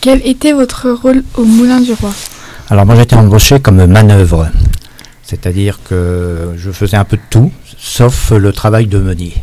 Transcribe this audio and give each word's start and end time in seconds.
Quel 0.00 0.26
était 0.26 0.52
votre 0.54 0.90
rôle 0.90 1.22
au 1.34 1.44
Moulin 1.44 1.78
du 1.78 1.92
Roi? 1.92 2.10
Alors 2.70 2.86
moi 2.86 2.96
j'étais 2.96 3.16
embauché 3.16 3.60
comme 3.60 3.84
manœuvre, 3.84 4.48
c'est-à-dire 5.22 5.78
que 5.84 6.54
je 6.56 6.70
faisais 6.70 6.96
un 6.96 7.04
peu 7.04 7.18
de 7.18 7.22
tout, 7.28 7.52
sauf 7.76 8.30
le 8.30 8.50
travail 8.50 8.86
de 8.86 8.98
meunier. 8.98 9.34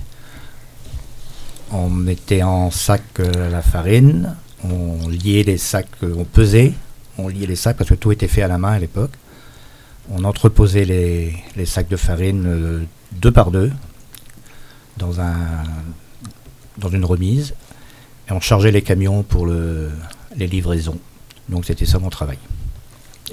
On 1.72 1.92
mettait 1.92 2.42
en 2.42 2.72
sac 2.72 3.04
euh, 3.20 3.52
la 3.52 3.62
farine, 3.62 4.36
on 4.64 5.08
liait 5.10 5.43
les 5.43 5.59
sacs, 5.59 5.86
euh, 6.02 6.16
on 6.18 6.23
pesait, 6.23 6.74
on 7.20 7.28
liait 7.28 7.46
les 7.46 7.55
sacs 7.55 7.78
parce 7.78 7.92
que 7.92 7.96
tout 7.96 8.12
était 8.12 8.28
fait 8.28 8.42
à 8.42 8.48
la 8.48 8.58
main 8.58 8.71
à 8.71 8.80
l'époque. 8.80 9.14
On 10.10 10.24
entreposait 10.24 10.86
les, 10.86 11.66
sacs 11.66 11.89
de 11.89 11.98
farine 11.98 12.46
euh, 12.48 12.84
deux 13.12 13.32
par 13.32 13.52
deux 13.52 13.71
dans 14.98 15.12
une 16.89 17.05
remise 17.05 17.54
et 18.28 18.32
on 18.32 18.39
chargeait 18.39 18.71
les 18.71 18.82
camions 18.82 19.21
pour 19.21 19.46
le, 19.46 19.92
les 20.38 20.48
livraisons. 20.48 21.00
Donc 21.50 21.66
c'était 21.66 21.86
ça 21.86 22.00
mon 22.00 22.09
travail. 22.09 22.38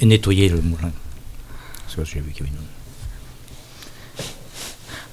Et 0.00 0.06
nettoyer 0.06 0.48
le 0.48 0.60
moulin. 0.60 0.90
C'est 1.88 1.96
parce 1.96 2.08
que 2.08 2.14
j'ai 2.14 2.20
vu 2.20 2.32
qu'il 2.32 2.46
y 2.46 2.48
avait 2.48 2.56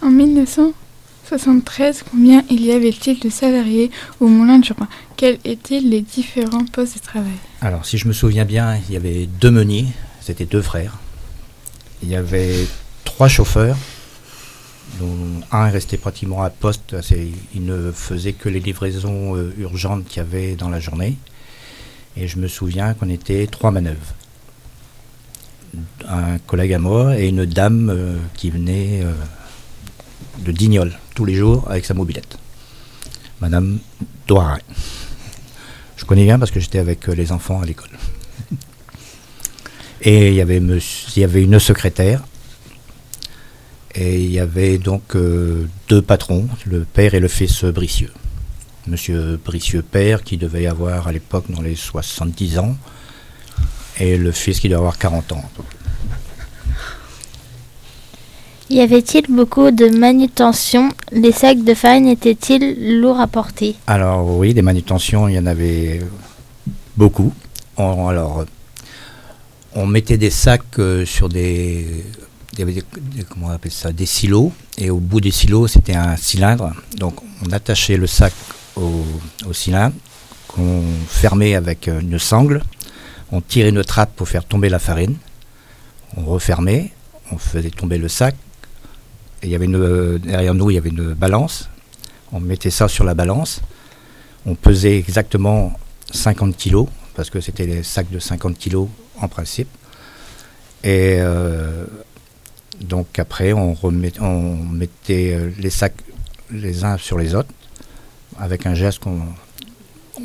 une- 0.01 0.07
En 0.07 0.09
1973, 0.11 2.03
combien 2.09 2.43
il 2.49 2.65
y 2.65 2.71
avait-il 2.71 3.19
de 3.19 3.29
salariés 3.29 3.91
au 4.19 4.27
Moulin 4.27 4.57
du 4.59 4.71
Roi? 4.73 4.87
Quels 5.15 5.37
étaient 5.45 5.79
les 5.79 6.01
différents 6.01 6.65
postes 6.65 6.95
de 6.95 7.01
travail? 7.01 7.31
Alors, 7.61 7.85
si 7.85 7.97
je 7.99 8.07
me 8.07 8.13
souviens 8.13 8.45
bien, 8.45 8.77
il 8.87 8.93
y 8.93 8.97
avait 8.97 9.27
deux 9.27 9.51
meuniers, 9.51 9.85
c'était 10.21 10.45
deux 10.45 10.61
frères. 10.63 10.97
Il 12.01 12.09
y 12.09 12.15
avait 12.15 12.65
trois 13.05 13.27
chauffeurs, 13.27 13.77
dont 14.99 15.15
un 15.51 15.67
est 15.67 15.71
resté 15.71 15.97
pratiquement 15.97 16.41
à 16.41 16.49
poste, 16.49 16.95
il 17.53 17.63
ne 17.65 17.91
faisait 17.91 18.33
que 18.33 18.49
les 18.49 18.59
livraisons 18.59 19.35
euh, 19.37 19.53
urgentes 19.59 20.05
qu'il 20.07 20.17
y 20.17 20.19
avait 20.21 20.55
dans 20.55 20.69
la 20.69 20.79
journée. 20.79 21.15
Et 22.17 22.27
je 22.27 22.37
me 22.37 22.47
souviens 22.47 22.93
qu'on 22.93 23.09
était 23.09 23.47
trois 23.47 23.71
manœuvres. 23.71 24.15
Un 26.07 26.37
collègue 26.39 26.73
à 26.73 26.79
moi 26.79 27.17
et 27.17 27.29
une 27.29 27.45
dame 27.45 27.89
euh, 27.89 28.17
qui 28.35 28.49
venait 28.49 29.01
euh, 29.03 29.13
de 30.39 30.51
Dignol 30.51 30.91
tous 31.15 31.23
les 31.23 31.35
jours 31.35 31.69
avec 31.69 31.85
sa 31.85 31.93
mobilette. 31.93 32.37
Madame 33.39 33.79
Doirin. 34.27 34.59
Je 35.95 36.03
connais 36.03 36.25
bien 36.25 36.37
parce 36.37 36.51
que 36.51 36.59
j'étais 36.59 36.79
avec 36.79 37.07
euh, 37.07 37.13
les 37.13 37.31
enfants 37.31 37.61
à 37.61 37.65
l'école. 37.65 37.91
Et 40.01 40.29
il 40.29 40.33
y 40.33 40.41
avait, 40.41 40.57
une 40.57 41.59
secrétaire. 41.59 42.23
Et 43.93 44.21
il 44.23 44.31
y 44.31 44.39
avait 44.39 44.79
donc 44.79 45.15
deux 45.15 46.01
patrons, 46.01 46.49
le 46.65 46.85
père 46.85 47.13
et 47.13 47.19
le 47.19 47.27
fils 47.27 47.65
Bricieux. 47.65 48.11
Monsieur 48.87 49.39
Bricieux 49.43 49.81
père 49.83 50.23
qui 50.23 50.37
devait 50.37 50.65
avoir 50.67 51.07
à 51.07 51.11
l'époque 51.11 51.45
dans 51.49 51.61
les 51.61 51.75
70 51.75 52.59
ans 52.59 52.75
et 53.99 54.17
le 54.17 54.31
fils 54.31 54.59
qui 54.59 54.67
devait 54.69 54.79
avoir 54.79 54.97
40 54.97 55.31
ans. 55.33 55.43
Y 58.69 58.79
avait-il 58.79 59.25
beaucoup 59.29 59.69
de 59.71 59.89
manutention? 59.89 60.89
Les 61.11 61.33
sacs 61.33 61.63
de 61.63 61.73
farine 61.73 62.07
étaient-ils 62.07 62.99
lourds 63.01 63.19
à 63.19 63.27
porter? 63.27 63.75
Alors 63.85 64.25
oui, 64.37 64.53
des 64.53 64.61
manutentions, 64.61 65.27
il 65.27 65.35
y 65.35 65.39
en 65.39 65.45
avait 65.45 66.01
beaucoup. 66.95 67.33
On, 67.75 68.07
alors, 68.07 68.45
on 69.75 69.85
mettait 69.85 70.17
des 70.17 70.29
sacs 70.29 70.79
euh, 70.79 71.05
sur 71.05 71.27
des- 71.27 72.05
comment 73.29 73.47
on 73.47 73.51
appelle 73.51 73.71
ça, 73.71 73.91
des 73.91 74.05
silos, 74.05 74.53
et 74.77 74.89
au 74.89 74.97
bout 74.97 75.19
des 75.19 75.31
silos, 75.31 75.67
c'était 75.67 75.95
un 75.95 76.15
cylindre. 76.15 76.71
Donc, 76.97 77.15
on 77.45 77.51
attachait 77.51 77.97
le 77.97 78.07
sac 78.07 78.33
au, 78.81 79.53
cylindre, 79.53 79.95
qu'on 80.47 80.83
fermait 81.07 81.55
avec 81.55 81.87
euh, 81.87 81.99
une 81.99 82.19
sangle. 82.19 82.61
On 83.31 83.41
tirait 83.41 83.69
une 83.69 83.83
trappe 83.83 84.15
pour 84.15 84.27
faire 84.27 84.45
tomber 84.45 84.69
la 84.69 84.79
farine. 84.79 85.15
On 86.17 86.25
refermait, 86.25 86.91
on 87.31 87.37
faisait 87.37 87.69
tomber 87.69 87.97
le 87.97 88.07
sac. 88.07 88.35
Et 89.41 89.47
il 89.47 89.51
y 89.51 89.55
avait 89.55 89.65
une, 89.65 90.17
derrière 90.17 90.53
nous, 90.53 90.69
il 90.69 90.75
y 90.75 90.77
avait 90.77 90.89
une 90.89 91.13
balance. 91.13 91.69
On 92.31 92.39
mettait 92.39 92.71
ça 92.71 92.87
sur 92.87 93.03
la 93.03 93.13
balance. 93.13 93.61
On 94.45 94.55
pesait 94.55 94.97
exactement 94.97 95.73
50 96.11 96.57
kilos, 96.57 96.87
parce 97.15 97.29
que 97.29 97.39
c'était 97.39 97.65
les 97.65 97.83
sacs 97.83 98.09
de 98.09 98.19
50 98.19 98.57
kilos 98.57 98.89
en 99.19 99.27
principe. 99.27 99.69
Et 100.83 101.17
euh, 101.19 101.85
donc 102.79 103.19
après, 103.19 103.53
on, 103.53 103.75
mettait 103.91 105.33
euh, 105.33 105.51
les 105.59 105.69
sacs 105.69 106.01
les 106.49 106.83
uns 106.83 106.97
sur 106.97 107.17
les 107.17 107.35
autres, 107.35 107.53
avec 108.41 108.65
un 108.65 108.73
geste 108.73 108.99
qu'on 108.99 109.19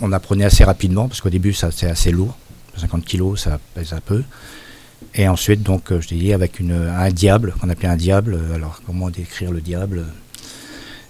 on 0.02 0.12
apprenait 0.12 0.44
assez 0.44 0.64
rapidement, 0.64 1.06
parce 1.06 1.20
qu'au 1.20 1.30
début, 1.30 1.52
ça 1.52 1.70
c'est 1.70 1.88
assez 1.88 2.10
lourd. 2.10 2.36
50 2.76 3.04
kilos, 3.04 3.42
ça 3.44 3.58
pèse 3.74 3.92
un 3.92 4.00
peu. 4.00 4.22
Et 5.14 5.28
ensuite, 5.28 5.62
donc, 5.62 5.92
euh, 5.92 6.00
je 6.00 6.08
dis 6.08 6.32
avec 6.32 6.58
une, 6.60 6.72
un 6.72 7.10
diable, 7.10 7.54
qu'on 7.60 7.70
appelait 7.70 7.88
un 7.88 7.96
diable. 7.96 8.38
Alors, 8.54 8.82
comment 8.84 9.08
décrire 9.10 9.50
le 9.50 9.60
diable? 9.60 10.04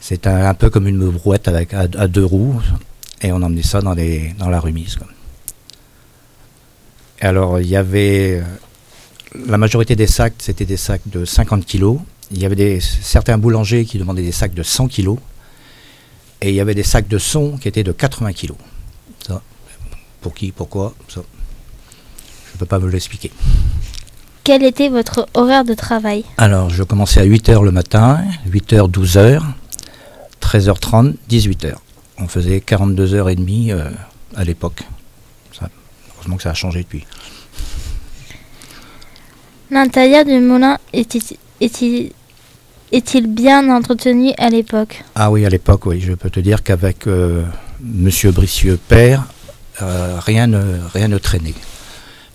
C'est 0.01 0.27
un, 0.27 0.55
peu 0.55 0.71
comme 0.71 0.87
une 0.87 1.09
brouette 1.11 1.49
avec, 1.49 1.75
à, 1.75 1.87
deux 2.07 2.25
roues, 2.25 2.61
et 3.23 3.33
on 3.33 3.37
emmenait 3.37 3.63
ça 3.63 3.81
dans, 3.81 3.95
les, 3.95 4.35
dans 4.39 4.49
la 4.49 4.61
remise. 4.61 4.97
quoi. 4.97 5.07
Alors, 7.21 7.61
il 7.61 7.67
y 7.67 7.77
avait. 7.77 8.41
euh, 8.41 9.47
La 9.49 9.59
majorité 9.59 9.97
des 9.97 10.07
sacs, 10.07 10.35
c'était 10.39 10.67
des 10.67 10.77
sacs 10.77 11.03
de 11.07 11.25
50 11.25 11.65
kilos. 11.65 11.99
Il 12.31 12.41
y 12.41 12.47
avait 12.47 12.57
des, 12.57 12.81
certains 12.81 13.39
boulangers 13.39 13.85
qui 13.85 13.99
demandaient 13.99 14.23
des 14.23 14.33
sacs 14.33 14.55
de 14.55 14.63
100 14.63 14.89
kilos. 14.89 15.19
Et 16.43 16.51
il 16.51 16.55
y 16.55 16.61
avait 16.61 16.75
des 16.75 16.83
sacs 16.83 17.09
de 17.09 17.19
son 17.19 17.57
qui 17.57 17.69
étaient 17.69 17.83
de 17.85 17.93
80 17.93 18.33
kilos. 18.33 18.59
Ça, 19.27 19.43
pour 20.21 20.35
qui, 20.35 20.53
pourquoi, 20.53 20.95
ça, 21.09 21.23
je 22.49 22.53
ne 22.55 22.59
peux 22.59 22.67
pas 22.67 22.79
vous 22.79 22.89
l'expliquer. 22.89 23.31
Quel 24.45 24.63
était 24.63 24.89
votre 24.89 25.29
horaire 25.35 25.65
de 25.65 25.75
travail? 25.75 26.25
Alors, 26.39 26.71
je 26.71 26.83
commençais 26.85 27.21
à 27.21 27.25
8h 27.27 27.65
le 27.65 27.73
matin, 27.73 28.23
8h, 28.49 28.89
12h, 28.91 29.43
13h30, 30.41 31.15
18h. 31.29 31.75
On 32.19 32.29
faisait 32.29 32.59
42h30 32.59 33.73
euh, 33.73 33.91
à 34.37 34.45
l'époque. 34.45 34.83
Heureusement 36.15 36.37
que 36.37 36.43
ça 36.45 36.51
a 36.51 36.55
changé 36.55 36.83
depuis. 36.83 37.05
L'intérieur 39.71 40.25
du 40.25 40.39
moulin 40.39 40.79
était- 40.93 41.37
était- 41.61 42.13
est-il 42.93 43.27
bien 43.27 43.69
entretenu 43.75 44.33
à 44.39 44.49
l'époque? 44.51 45.03
Ah 45.15 45.31
oui, 45.31 45.45
à 45.45 45.49
l'époque, 45.49 45.87
oui, 45.87 46.01
je 46.01 46.13
peux 46.13 46.31
te 46.31 46.41
dire 46.41 46.63
qu'avec 46.63 47.07
euh, 47.07 47.43
Monsieur 47.81 48.31
Bricieux 48.33 48.79
père, 48.89 49.25
euh, 49.83 50.17
rien, 50.21 50.47
ne, 50.47 50.63
rien 50.95 51.09
ne 51.09 51.19
traînait. 51.19 51.55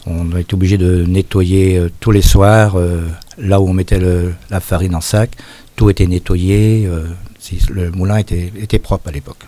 On 0.06 0.36
était 0.38 0.54
obligé 0.54 0.78
de 0.78 1.06
nettoyer 1.06 1.78
euh, 1.78 1.90
tous 2.00 2.12
les 2.12 2.22
soirs, 2.22 2.76
euh, 2.76 3.08
là 3.38 3.62
où 3.62 3.70
on 3.70 3.74
mettait 3.74 4.00
le- 4.00 4.34
la 4.50 4.60
farine 4.60 4.96
en 4.96 5.02
sac, 5.02 5.32
tout 5.76 5.90
était 5.90 6.08
nettoyé. 6.08 6.88
si- 7.40 7.60
le 7.72 7.90
moulin 7.92 8.18
était, 8.18 8.52
était 8.60 8.78
propre 8.80 9.08
à 9.10 9.12
l'époque. 9.12 9.44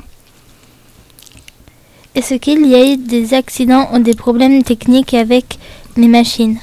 Est-ce 2.16 2.36
qu'il 2.36 2.66
y 2.68 2.76
a 2.76 2.86
eu 2.94 2.98
des 2.98 3.34
accidents 3.34 3.90
ou 3.94 4.00
des 4.00 4.14
problèmes 4.14 4.64
techniques 4.64 5.14
avec 5.14 5.58
les 5.98 6.08
machines? 6.08 6.58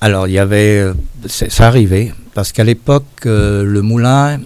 Alors, 0.00 0.28
il 0.28 0.34
y 0.34 0.38
avait, 0.38 0.84
ça 1.26 1.66
arrivait, 1.66 2.12
parce 2.38 2.52
qu'à 2.52 2.62
l'époque, 2.62 3.26
euh, 3.26 3.64
le 3.64 3.82
moulin, 3.82 4.40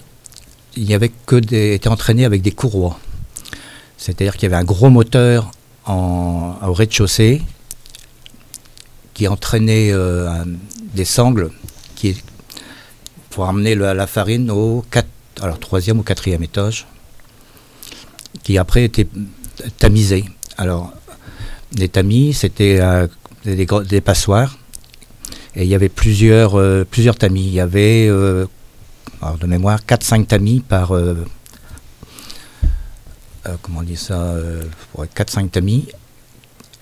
il 0.79 0.95
avait 0.95 1.13
que 1.27 1.37
des, 1.37 1.75
était 1.75 1.91
entraîné 1.91 2.25
avec 2.25 2.41
des 2.41 2.51
courroies. 2.51 2.99
C'est-à-dire 3.99 4.33
qu'il 4.33 4.45
y 4.45 4.47
avait 4.47 4.63
un 4.63 4.65
gros 4.65 4.89
moteur 4.89 5.51
au 5.87 6.73
rez-de-chaussée 6.73 7.43
qui 9.13 9.29
entraînait 9.29 9.91
euh, 9.93 10.43
des 10.95 11.05
sangles 11.05 11.51
pour 13.29 13.45
amener 13.47 13.75
la 13.75 14.07
farine 14.07 14.51
au 14.51 14.83
troisième 15.61 15.99
ou 15.99 16.03
quatrième 16.03 16.43
étage, 16.43 16.87
qui 18.43 18.57
après 18.57 18.85
était 18.85 19.07
tamisé. 19.77 20.25
Alors, 20.57 20.95
les 21.77 21.91
tamis, 21.91 22.33
c'était 22.33 22.79
euh, 22.81 23.07
des 23.45 24.01
passoires 24.01 24.57
et 25.55 25.65
il 25.65 25.69
y 25.69 25.75
avait 25.75 25.89
plusieurs, 25.89 26.59
euh, 26.59 26.85
plusieurs 26.89 27.17
tamis. 27.17 27.43
Il 27.45 27.53
y 27.53 27.61
avait, 27.61 28.07
euh, 28.09 28.47
de 29.41 29.47
mémoire, 29.47 29.81
4-5 29.87 30.27
tamis 30.27 30.61
par. 30.61 30.93
euh, 30.93 31.15
comment 33.61 33.81
on 33.81 33.83
dit 33.83 33.97
ça 33.97 34.21
euh, 34.21 34.63
ouais, 34.97 35.07
4-5 35.15 35.51
tamis. 35.51 35.89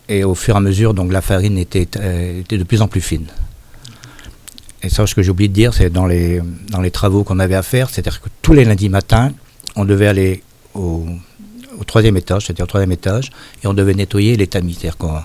Et 0.09 0.25
au 0.25 0.35
fur 0.35 0.55
et 0.55 0.59
à 0.59 0.61
mesure, 0.61 0.93
donc 0.95 1.13
la 1.13 1.21
farine 1.21 1.57
était, 1.57 1.83
était 1.83 2.59
de 2.59 2.65
plus 2.65 2.83
en 2.83 2.89
plus 2.89 3.01
fine. 3.01 3.27
Et 4.83 4.89
ça, 4.89 5.07
ce 5.07 5.15
que 5.15 5.23
j'ai 5.23 5.31
oublié 5.31 5.49
de 5.49 5.55
dire, 5.55 5.73
c'est 5.75 5.91
dans 5.91 6.07
les, 6.07 6.41
dans 6.71 6.81
les 6.81 6.91
travaux 6.91 7.23
qu'on 7.23 7.39
avait 7.39 7.55
à 7.55 7.63
faire, 7.63 7.91
c'est-à-dire 7.91 8.21
que 8.21 8.29
tous 8.43 8.53
les 8.53 8.65
lundis 8.65 8.89
matins, 8.89 9.33
on 9.77 9.85
devait 9.85 10.09
aller 10.09 10.43
au, 10.75 11.07
au 11.79 11.85
troisième 11.85 12.17
étage, 12.17 12.47
c'est-à-dire 12.47 12.65
au 12.65 12.67
troisième 12.67 12.91
étage, 12.91 13.31
et 13.63 13.67
on 13.69 13.75
devait 13.75 13.95
nettoyer 13.95 14.37
les 14.37 14.47
tamis. 14.49 14.75
C'est-à-dire 14.75 14.97
qu'on 14.97 15.21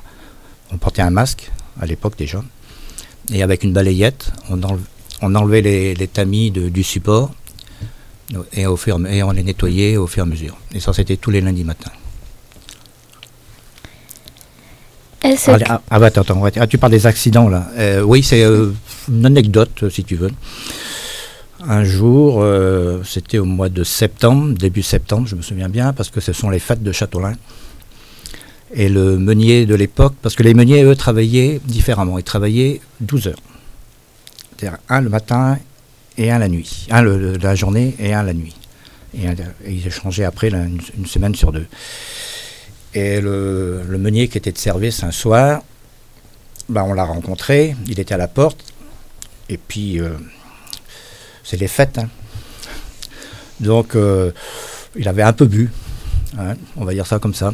on 0.72 0.78
portait 0.78 1.02
un 1.02 1.10
masque, 1.10 1.52
à 1.82 1.86
l'époque 1.86 2.16
déjà, 2.18 2.44
et 3.34 3.44
avec 3.44 3.64
une 3.64 3.74
balayette, 3.74 4.32
on, 4.50 4.58
enle- 4.58 4.80
on 5.22 5.34
enlevait 5.36 5.62
les, 5.62 5.96
les 5.96 6.08
tamis 6.08 6.52
de- 6.52 6.70
du 6.70 6.84
support 6.84 7.34
et, 8.54 8.66
au 8.66 8.76
fur, 8.78 9.00
et 9.08 9.24
on 9.24 9.32
les 9.32 9.44
nettoyait 9.44 9.98
au 9.98 10.08
fur 10.08 10.24
et 10.24 10.28
à 10.28 10.30
mesure. 10.30 10.58
Et 10.74 10.80
ça, 10.80 10.94
c'était 10.94 11.18
tous 11.18 11.32
les 11.32 11.42
lundis 11.42 11.64
matins. 11.64 11.92
Ah, 15.24 15.30
ah, 15.68 15.82
ah, 15.90 16.00
bah, 16.00 16.06
attends, 16.08 16.22
attends, 16.22 16.44
ah, 16.56 16.68
tu 16.68 16.78
parles 16.78 16.92
des 16.92 17.08
accidents 17.08 17.50
là. 17.50 17.68
Euh, 17.78 18.02
oui, 18.02 18.22
c'est 18.22 18.44
euh, 18.44 18.72
une 19.10 19.26
anecdote 19.26 19.90
si 19.90 20.04
tu 20.04 20.16
veux. 20.16 20.30
Un 21.68 21.84
jour, 21.84 22.42
euh, 22.44 23.02
c'était 23.04 23.40
au 23.40 23.46
mois 23.46 23.70
de 23.70 23.84
septembre, 23.84 24.54
début 24.54 24.84
septembre, 24.84 25.28
je 25.28 25.36
me 25.36 25.42
souviens 25.42 25.70
bien, 25.70 25.94
parce 25.94 26.10
que 26.12 26.22
ce 26.22 26.32
sont 26.32 26.52
les 26.52 26.60
fêtes 26.60 26.84
de 26.84 26.92
Châteaulin. 26.92 27.34
Et 28.74 28.90
le 28.90 29.18
meunier 29.18 29.66
de 29.66 29.76
l'époque, 29.76 30.16
parce 30.22 30.36
que 30.36 30.44
les 30.44 30.54
meuniers, 30.54 30.84
eux, 30.84 30.96
travaillaient 30.96 31.62
différemment. 31.66 32.18
Ils 32.18 32.24
travaillaient 32.24 32.82
12 33.02 33.28
heures. 33.28 33.42
C'est-à-dire 34.58 34.80
un 34.90 35.02
le 35.02 35.10
matin 35.10 35.58
et 36.18 36.32
un 36.32 36.40
la 36.40 36.48
nuit. 36.48 36.88
Un 36.90 37.04
la 37.04 37.56
journée 37.56 37.96
et 38.00 38.14
un 38.14 38.24
la 38.24 38.34
nuit. 38.34 38.56
Et, 39.18 39.28
ils 39.68 39.88
échangeaient 39.88 40.24
après 40.26 40.50
une, 40.50 41.06
semaine 41.06 41.36
sur 41.36 41.52
deux. 41.52 41.68
Et 42.94 43.22
le, 43.22 43.84
le 43.88 43.98
meunier 43.98 44.28
qui 44.28 44.38
était 44.38 44.52
de 44.52 44.58
service 44.58 45.04
un 45.04 45.12
soir, 45.12 45.62
bah, 46.70 46.84
on 46.84 46.94
l'a 46.94 47.04
rencontré, 47.04 47.76
il 47.88 48.00
était 48.00 48.14
à 48.14 48.18
la 48.18 48.28
porte, 48.28 48.58
et 49.50 49.58
puis 49.58 50.00
euh, 50.00 50.10
c'est 51.44 51.58
les 51.58 51.68
fêtes. 51.68 51.98
hein. 52.00 52.10
Donc 53.60 53.96
euh, 53.96 54.32
il 54.96 55.08
avait 55.08 55.22
un 55.22 55.34
peu 55.34 55.46
bu, 55.46 55.72
hein, 56.38 56.56
on 56.76 56.86
va 56.86 56.94
dire 56.94 57.06
ça 57.06 57.20
comme 57.20 57.34
ça. 57.34 57.54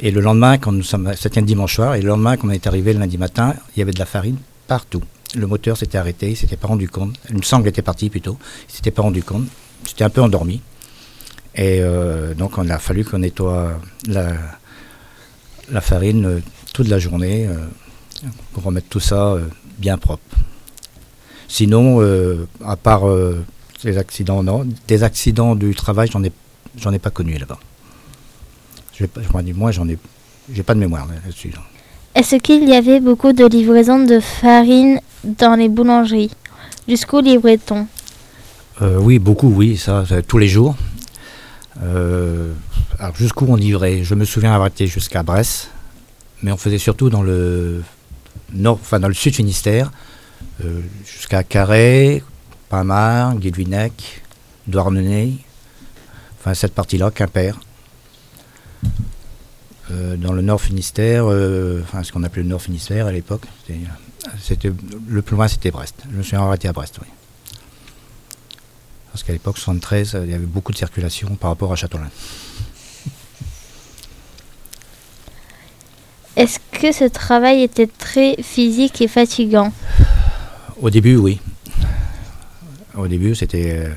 Et 0.00 0.10
le 0.10 0.20
lendemain, 0.20 0.58
quand 0.58 0.72
nous 0.72 0.82
sommes, 0.82 1.12
c'était 1.16 1.40
un 1.40 1.44
dimanche 1.44 1.76
soir, 1.76 1.94
et 1.94 2.02
le 2.02 2.08
lendemain, 2.08 2.36
quand 2.36 2.48
on 2.48 2.50
est 2.50 2.66
arrivé 2.66 2.92
le 2.92 3.00
lundi 3.00 3.18
matin, 3.18 3.54
il 3.76 3.80
y 3.80 3.82
avait 3.82 3.92
de 3.92 3.98
la 3.98 4.06
farine 4.06 4.36
partout. 4.66 5.02
Le 5.34 5.46
moteur 5.46 5.76
s'était 5.76 5.98
arrêté, 5.98 6.30
il 6.30 6.36
s'était 6.36 6.56
pas 6.56 6.68
rendu 6.68 6.88
compte. 6.88 7.16
Une 7.30 7.42
sangle 7.42 7.68
était 7.68 7.82
partie 7.82 8.10
plutôt, 8.10 8.38
il 8.68 8.74
s'était 8.74 8.90
pas 8.90 9.02
rendu 9.02 9.22
compte. 9.22 9.46
C'était 9.86 10.04
un 10.04 10.10
peu 10.10 10.20
endormi. 10.22 10.60
Et 11.54 11.80
euh, 11.80 12.34
donc 12.34 12.56
on 12.58 12.68
a 12.70 12.78
fallu 12.78 13.04
qu'on 13.04 13.18
nettoie 13.18 13.78
la, 14.06 14.32
farine 15.80 16.24
euh, 16.24 16.40
toute 16.72 16.88
la 16.88 16.98
journée 16.98 17.46
euh, 17.46 17.56
pour 18.52 18.62
remettre 18.64 18.88
tout 18.88 19.00
ça 19.00 19.36
bien 19.78 19.98
propre. 19.98 20.22
Sinon, 21.48 22.00
à 22.64 22.76
part 22.76 23.02
des 23.84 23.98
accidents, 23.98 24.42
non, 24.42 24.66
des 24.88 25.02
accidents 25.02 25.54
du 25.54 25.74
travail, 25.74 26.08
j'en 26.10 26.24
ai, 26.24 26.32
j'en 26.78 26.92
ai 26.92 26.98
pas 26.98 27.10
connu 27.10 27.36
là-bas. 27.36 27.58
Je 28.94 29.06
pas- 29.06 29.20
je 29.22 29.32
m'en 29.32 29.42
dis, 29.42 29.52
moi, 29.52 29.70
j'en 29.72 29.88
ai, 29.88 29.98
j'ai 30.52 30.62
pas 30.62 30.74
de 30.74 30.80
mémoire 30.80 31.06
là-dessus. 31.06 31.52
Est-ce 32.14 32.36
qu'il 32.36 32.68
y 32.68 32.74
avait 32.74 33.00
beaucoup 33.00 33.32
de 33.32 33.46
livraisons 33.46 34.04
de 34.04 34.20
farine 34.20 35.00
dans 35.24 35.54
les 35.54 35.68
boulangeries? 35.68 36.30
Jusqu'où 36.86 37.20
livrait-on? 37.20 37.86
Euh, 38.82 38.98
oui, 38.98 39.18
beaucoup, 39.18 39.48
oui, 39.48 39.76
ça, 39.76 40.04
ça, 40.06 40.20
tous 40.22 40.38
les 40.38 40.48
jours. 40.48 40.74
Euh, 41.82 42.52
alors 42.98 43.16
jusqu'où 43.16 43.46
on 43.48 43.56
livrait? 43.56 44.04
Je 44.04 44.14
me 44.14 44.24
souviens 44.24 44.52
avoir 44.52 44.68
été 44.68 44.86
jusqu'à 44.86 45.22
Brest, 45.22 45.70
mais 46.42 46.52
on 46.52 46.56
faisait 46.56 46.78
surtout 46.78 47.08
dans 47.08 47.22
le 47.22 47.82
nord, 48.52 48.78
enfin 48.80 49.00
dans 49.00 49.08
le 49.08 49.14
sud 49.14 49.34
Finistère, 49.34 49.90
euh, 50.64 50.80
jusqu'à 51.06 51.42
Carré, 51.44 52.22
Pamar, 52.68 53.36
Guilvinec, 53.36 54.22
Douarnenez, 54.66 55.38
enfin 56.38 56.52
cette 56.54 56.74
partie-là, 56.74 57.10
Quimper. 57.10 57.58
Euh, 59.92 60.16
dans 60.16 60.32
le 60.32 60.42
nord 60.42 60.60
Finistère, 60.60 61.24
euh, 61.26 61.80
enfin 61.82 62.02
ce 62.02 62.12
qu'on 62.12 62.22
appelait 62.22 62.42
le 62.42 62.48
nord 62.48 62.62
Finistère 62.62 63.06
à 63.06 63.12
l'époque, 63.12 63.42
c'était, 64.40 64.72
le 65.08 65.22
plus 65.22 65.36
loin 65.36 65.48
c'était 65.48 65.70
Brest. 65.70 65.96
Je 66.10 66.16
me 66.16 66.22
suis 66.22 66.36
arrêté 66.36 66.68
à 66.68 66.72
Brest, 66.72 66.98
oui. 67.02 67.08
Parce 69.10 69.24
qu'à 69.24 69.32
l'époque, 69.34 69.58
73, 69.58 70.14
euh, 70.14 70.24
il 70.24 70.30
y 70.30 70.34
avait 70.34 70.46
beaucoup 70.46 70.72
de 70.72 70.78
circulation 70.78 71.34
par 71.34 71.50
rapport 71.50 71.70
à 71.72 71.76
Châteaulin. 71.76 72.08
Est-ce 76.36 76.58
que 76.70 76.92
ce 76.92 77.04
travail 77.04 77.62
était 77.62 77.86
très 77.86 78.36
physique 78.42 79.02
et 79.02 79.08
fatigant? 79.08 79.70
Au 80.80 80.88
début, 80.88 81.16
oui. 81.16 81.40
Au 82.96 83.06
début, 83.06 83.34
c'était. 83.34 83.90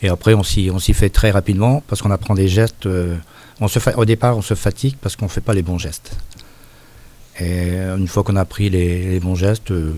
et 0.00 0.08
après, 0.08 0.32
on 0.32 0.42
s'y, 0.42 0.70
on 0.72 0.78
s'y 0.78 0.94
fait 0.94 1.10
très 1.10 1.30
rapidement 1.30 1.82
parce 1.86 2.00
qu'on 2.00 2.10
apprend 2.10 2.34
des 2.34 2.48
gestes. 2.48 2.86
euh, 2.86 3.16
Au 3.60 4.04
départ, 4.04 4.36
on 4.36 4.42
se 4.42 4.54
fatigue 4.54 4.96
parce 5.00 5.16
qu'on 5.16 5.26
ne 5.26 5.30
fait 5.30 5.40
pas 5.40 5.54
les 5.54 5.62
bons 5.62 5.78
gestes. 5.78 6.16
Et 7.38 7.70
euh, 7.72 7.96
une 7.96 8.08
fois 8.08 8.22
qu'on 8.24 8.36
a 8.36 8.40
appris 8.40 8.70
les, 8.70 9.20
bons 9.20 9.34
gestes, 9.36 9.70
euh, 9.70 9.92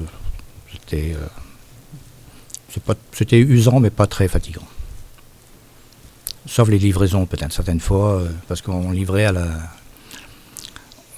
c'était. 0.72 1.14
euh, 1.16 1.26
c'était 3.12 3.38
usant, 3.38 3.80
mais 3.80 3.90
pas 3.90 4.06
très 4.06 4.28
fatigant. 4.28 4.66
Sauf 6.46 6.68
les 6.68 6.78
livraisons, 6.78 7.24
peut-être, 7.26 7.52
certaines 7.52 7.80
fois, 7.80 8.22
parce 8.48 8.60
qu'on 8.60 8.90
livrait 8.90 9.24
à 9.24 9.32
la. 9.32 9.46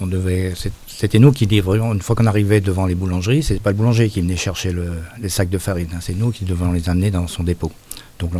On 0.00 0.06
devait. 0.06 0.54
C'était 0.86 1.18
nous 1.18 1.32
qui 1.32 1.46
livrions. 1.46 1.92
Une 1.92 2.02
fois 2.02 2.14
qu'on 2.14 2.26
arrivait 2.26 2.60
devant 2.60 2.86
les 2.86 2.94
boulangeries, 2.94 3.42
c'est 3.42 3.58
pas 3.60 3.70
le 3.70 3.76
boulanger 3.76 4.08
qui 4.08 4.20
venait 4.20 4.36
chercher 4.36 4.72
le- 4.72 5.00
les 5.20 5.28
sacs 5.30 5.48
de 5.50 5.58
farine. 5.58 5.88
hein, 5.94 5.98
c'est 6.00 6.14
nous 6.14 6.30
qui 6.30 6.44
devions 6.44 6.70
les 6.72 6.88
amener 6.88 7.10
dans 7.10 7.26
son 7.26 7.42
dépôt. 7.42 7.72
Donc 8.18 8.32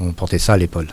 on 0.00 0.12
portait 0.12 0.38
ça 0.38 0.54
à 0.54 0.56
l'épaule. 0.56 0.88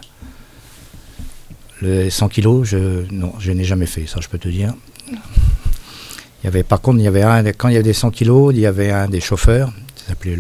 Le 1.82 2.10
100 2.10 2.30
kilos, 2.30 2.68
je, 2.68 3.06
non, 3.12 3.34
je 3.40 3.52
n'ai 3.52 3.64
jamais 3.64 3.86
fait, 3.86 4.08
ça 4.08 4.20
je 4.22 4.28
peux 4.28 4.40
te 4.40 4.48
dire. 4.48 4.74
Il 5.10 6.46
y 6.46 6.48
avait, 6.48 6.64
par 6.64 6.82
contre, 6.82 7.00
il 7.00 7.04
y 7.04 7.08
avait 7.08 7.24
un, 7.24 7.44
quand 7.54 7.68
il 7.70 7.74
y 7.74 7.76
avait 7.76 7.84
des 7.84 7.94
100 7.94 8.12
kilos, 8.12 8.54
il 8.54 8.60
y 8.60 8.66
avait 8.66 8.92
un 8.92 9.08
des 9.08 9.22
chauffeurs, 9.22 9.72
s'appelait 10.08 10.38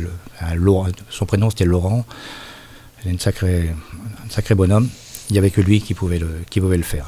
son 1.10 1.25
prénom 1.25 1.50
c'était 1.50 1.66
Laurent, 1.66 2.06
une 3.06 3.16
un 3.16 4.30
sacré 4.30 4.56
bonhomme. 4.56 4.89
Il 5.30 5.34
n'y 5.34 5.39
avait 5.39 5.50
que 5.50 5.62
lui 5.62 5.81
qui 5.81 5.94
pouvait 5.94 6.19
le, 6.19 6.42
qui 6.50 6.62
pouvait 6.62 6.78
le 6.78 6.84
faire. 6.84 7.07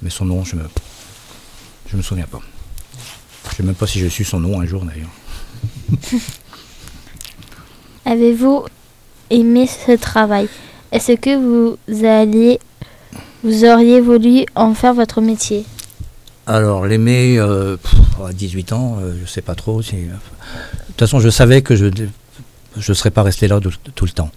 Mais 0.00 0.10
son 0.10 0.24
nom, 0.24 0.44
je 0.44 0.56
me, 0.56 0.62
je 1.90 1.96
me 1.96 2.02
souviens 2.02 2.26
pas. 2.26 2.40
Je 3.50 3.56
sais 3.56 3.62
même 3.62 3.74
pas 3.74 3.86
si 3.86 3.98
j'ai 3.98 4.08
su 4.08 4.24
son 4.24 4.40
nom 4.40 4.60
un 4.60 4.66
jour 4.66 4.84
d'ailleurs. 4.84 5.10
Avez-vous 8.04 8.64
aimé 9.30 9.66
ce 9.66 9.92
travail? 9.92 10.48
Est-ce 10.90 11.12
que 11.12 11.36
vous 11.36 11.78
alliez, 12.04 12.58
vous 13.42 13.64
auriez 13.64 14.00
voulu 14.00 14.44
en 14.54 14.74
faire 14.74 14.94
votre 14.94 15.20
métier 15.20 15.64
Alors, 16.46 16.86
l'aimer 16.86 17.38
euh, 17.38 17.76
à 18.24 18.32
18 18.32 18.72
ans, 18.72 18.98
euh, 19.00 19.14
je 19.24 19.30
sais 19.30 19.42
pas 19.42 19.54
trop. 19.54 19.82
si- 19.82 19.96
De 19.96 20.08
toute 20.88 20.98
façon, 20.98 21.20
je 21.20 21.28
savais 21.30 21.62
que 21.62 21.74
je 21.76 21.86
ne 21.86 22.94
serais 22.94 23.10
pas 23.10 23.22
resté 23.22 23.48
là 23.48 23.60
tout, 23.94 24.04
le 24.04 24.10
temps. 24.12 24.30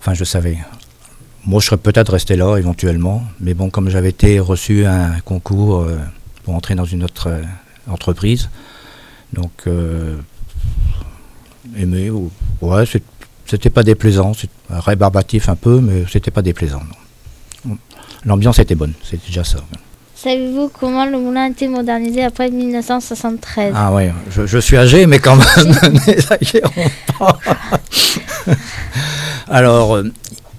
Enfin, 0.00 0.14
je 0.14 0.24
savais. 0.24 0.58
Moi, 1.44 1.60
je 1.60 1.66
serais 1.66 1.76
peut-être 1.76 2.12
resté 2.12 2.36
là 2.36 2.56
éventuellement. 2.56 3.22
Mais 3.40 3.54
bon, 3.54 3.70
comme 3.70 3.88
j'avais 3.90 4.10
été 4.10 4.38
reçu 4.40 4.84
à 4.84 4.94
un 5.14 5.20
concours 5.20 5.80
euh, 5.80 5.98
pour 6.44 6.54
entrer 6.54 6.74
dans 6.74 6.84
une 6.84 7.04
autre 7.04 7.28
euh, 7.28 7.42
entreprise, 7.90 8.48
donc 9.32 9.52
euh, 9.66 10.16
aimer, 11.76 12.10
ou- 12.10 12.30
ouais, 12.60 12.84
c'était 13.46 13.70
pas 13.70 13.82
déplaisant. 13.82 14.32
C'est 14.34 14.50
rébarbatif 14.70 15.48
un 15.48 15.56
peu, 15.56 15.80
mais 15.80 16.04
c'était 16.10 16.30
pas 16.30 16.42
déplaisant. 16.42 16.82
L'ambiance 18.24 18.58
était 18.58 18.74
bonne, 18.74 18.92
c'était 19.02 19.26
déjà 19.28 19.44
ça. 19.44 19.58
Savez-vous 20.16 20.70
comment 20.80 21.06
le 21.06 21.16
moulin 21.18 21.44
a 21.44 21.48
été 21.48 21.68
modernisé 21.68 22.24
après 22.24 22.50
1973 22.50 23.72
Ah 23.76 23.92
ouais, 23.92 24.12
je, 24.30 24.46
je 24.46 24.58
suis 24.58 24.76
âgé, 24.76 25.06
mais 25.06 25.20
quand 25.20 25.36
même. 25.36 26.00
Alors, 29.48 29.96
euh, 29.96 30.10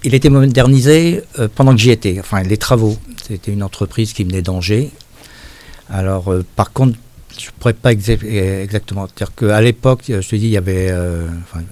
il 0.04 0.14
était 0.16 0.30
modernisé 0.30 1.24
euh, 1.40 1.48
pendant 1.54 1.74
que 1.74 1.80
j'y 1.82 1.92
étais, 1.92 2.18
enfin 2.20 2.42
les 2.44 2.58
travaux. 2.58 2.98
C'était 3.28 3.52
une 3.52 3.64
entreprise 3.64 4.14
qui 4.14 4.24
venait 4.24 4.42
d'Angers. 4.42 4.92
Alors, 5.92 6.32
euh, 6.32 6.44
par 6.56 6.72
contre, 6.72 6.98
je 7.38 7.48
ne 7.48 7.52
pourrais 7.60 7.74
pas 7.74 7.94
exa- 7.94 8.26
exactement. 8.62 9.08
C'est-à-dire 9.08 9.36
qu'à 9.36 9.62
l'époque, 9.62 10.04
je 10.08 10.28
te 10.28 10.36
dis, 10.36 10.46
il 10.46 10.52
y 10.52 10.58
avait 10.58 10.88
euh, 10.90 11.28
enfin, 11.44 11.64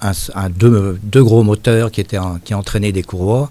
un- 0.00 0.44
un- 0.46 0.50
deux, 0.50 0.98
deux 1.02 1.22
gros 1.22 1.42
moteurs 1.42 1.90
qui, 1.90 2.00
étaient 2.00 2.18
en- 2.18 2.38
qui 2.38 2.54
entraînaient 2.54 2.92
des 2.92 3.02
courroies. 3.02 3.50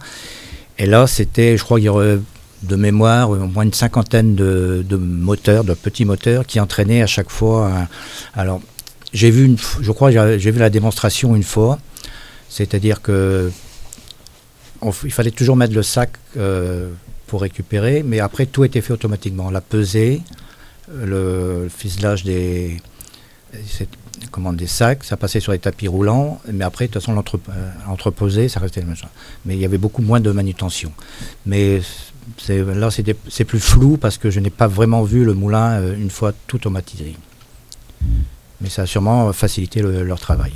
Et 0.84 0.86
là, 0.86 1.08
c'était, 1.08 1.56
je 1.56 1.64
crois 1.64 1.78
qu'il 1.78 1.86
y 1.86 1.90
aurait 1.90 2.20
de 2.64 2.76
mémoire 2.76 3.30
au 3.30 3.38
moins 3.38 3.64
une 3.64 3.72
cinquantaine 3.72 4.36
de, 4.36 4.84
moteurs, 4.98 5.64
de 5.64 5.74
petits 5.74 6.04
moteurs 6.04 6.46
qui 6.46 6.60
entraînaient 6.60 7.02
à 7.02 7.08
chaque 7.08 7.30
fois. 7.30 7.72
alors, 8.36 8.60
j'ai 9.14 9.32
vu, 9.32 9.46
une, 9.46 9.58
je 9.80 9.92
crois, 9.94 10.12
j'ai 10.12 10.52
vu 10.52 10.60
la 10.60 10.70
démonstration 10.70 11.38
une 11.38 11.44
fois. 11.44 11.80
C'est-à-dire 12.50 13.02
que 13.02 13.50
on 14.82 14.92
il 15.06 15.14
fallait 15.14 15.32
toujours 15.32 15.56
mettre 15.56 15.74
le 15.74 15.84
sac 15.84 16.12
euh, 16.36 16.90
pour 17.28 17.44
récupérer, 17.44 18.04
mais 18.04 18.20
après 18.20 18.46
tout 18.46 18.66
était 18.66 18.82
fait 18.82 18.92
automatiquement. 18.92 19.52
La 19.52 19.62
pesée, 19.62 20.22
euh, 20.92 21.64
le, 21.64 21.70
ficelage 21.70 22.26
des, 22.26 22.82
comment, 24.32 24.54
des 24.54 24.68
sacs, 24.68 25.04
ça 25.04 25.18
passait 25.18 25.40
sur 25.40 25.52
les 25.52 25.60
tapis 25.60 25.88
roulants, 25.88 26.40
mais 26.52 26.64
après, 26.66 26.88
de 26.88 26.92
toute 26.94 27.02
façon, 27.02 27.14
l'entre- 27.14 27.40
euh, 27.50 28.48
ça 28.48 28.60
restait 28.60 28.82
le 28.82 28.88
même 28.88 28.96
chose. 28.96 29.10
Mais 29.46 29.56
il 29.56 29.60
y 29.60 29.66
avait 29.66 29.78
beaucoup 29.78 30.02
moins 30.02 30.20
de 30.20 30.32
manutention. 30.32 30.92
Mais 31.46 31.82
là, 32.48 32.90
c'est 32.92 33.44
plus 33.46 33.60
flou 33.60 33.98
parce 33.98 34.18
que 34.18 34.30
je 34.30 34.40
n'ai 34.40 34.50
pas 34.50 34.68
vraiment 34.68 35.04
vu 35.04 35.24
le 35.26 35.34
moulin 35.34 35.72
euh, 35.80 35.96
une 35.96 36.10
fois 36.10 36.34
tout 36.48 36.58
automatisé. 36.58 37.16
Mais 38.62 38.70
ça 38.70 38.84
a 38.84 38.86
sûrement 38.86 39.32
facilité 39.34 39.82
le- 39.82 40.04
leur 40.04 40.20
travail. 40.20 40.54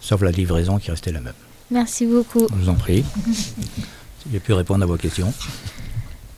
Sauf 0.00 0.20
la 0.22 0.30
livraison 0.30 0.78
qui 0.78 0.90
restait 0.90 1.12
la 1.12 1.20
même. 1.20 1.32
Merci 1.70 2.06
beaucoup. 2.06 2.46
Je 2.50 2.54
vous 2.54 2.68
en 2.68 2.74
prie. 2.74 3.04
J'ai 4.32 4.40
pu 4.40 4.52
répondre 4.52 4.82
à 4.82 4.86
vos 4.86 4.96
questions. 4.96 5.32